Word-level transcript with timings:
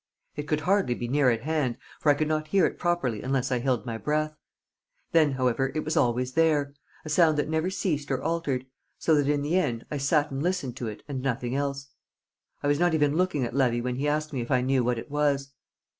It 0.35 0.47
could 0.47 0.61
hardly 0.61 0.95
be 0.95 1.07
near 1.07 1.29
at 1.29 1.41
hand, 1.43 1.77
for 1.99 2.09
I 2.09 2.15
could 2.15 2.27
not 2.27 2.47
hear 2.47 2.65
it 2.65 2.79
properly 2.79 3.21
unless 3.21 3.51
I 3.51 3.59
held 3.59 3.85
my 3.85 3.99
breath. 3.99 4.35
Then, 5.11 5.33
however, 5.33 5.71
it 5.75 5.85
was 5.85 5.95
always 5.95 6.33
there, 6.33 6.73
a 7.05 7.09
sound 7.09 7.37
that 7.37 7.47
never 7.47 7.69
ceased 7.69 8.09
or 8.09 8.19
altered, 8.19 8.65
so 8.97 9.13
that 9.13 9.29
in 9.31 9.43
the 9.43 9.57
end 9.59 9.85
I 9.91 9.97
sat 9.99 10.31
and 10.31 10.41
listened 10.41 10.75
to 10.77 10.87
it 10.87 11.03
and 11.07 11.21
nothing 11.21 11.53
else. 11.55 11.89
I 12.63 12.67
was 12.67 12.79
not 12.79 12.95
even 12.95 13.15
looking 13.15 13.43
at 13.43 13.53
Levy 13.53 13.79
when 13.79 13.97
he 13.97 14.07
asked 14.07 14.33
me 14.33 14.41
if 14.41 14.49
I 14.49 14.61
knew 14.61 14.83
what 14.83 14.97
it 14.97 15.11
was. 15.11 15.51